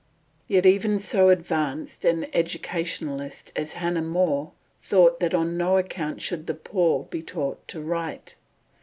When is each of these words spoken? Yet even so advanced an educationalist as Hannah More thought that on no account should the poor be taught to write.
Yet 0.47 0.65
even 0.65 0.97
so 0.97 1.29
advanced 1.29 2.05
an 2.05 2.25
educationalist 2.33 3.51
as 3.55 3.73
Hannah 3.73 4.01
More 4.01 4.51
thought 4.79 5.19
that 5.19 5.35
on 5.35 5.57
no 5.57 5.77
account 5.77 6.21
should 6.21 6.47
the 6.47 6.55
poor 6.55 7.03
be 7.11 7.21
taught 7.21 7.67
to 7.67 7.81
write. 7.81 8.35